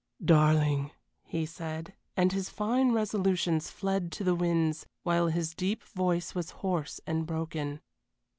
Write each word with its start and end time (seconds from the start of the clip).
"Darling," 0.25 0.89
he 1.27 1.45
said, 1.45 1.93
and 2.17 2.31
his 2.31 2.49
fine 2.49 2.91
resolutions 2.91 3.69
fled 3.69 4.11
to 4.13 4.23
the 4.23 4.33
winds, 4.33 4.87
while 5.03 5.27
his 5.27 5.53
deep 5.53 5.83
voice 5.83 6.33
was 6.33 6.49
hoarse 6.49 6.99
and 7.05 7.27
broken. 7.27 7.79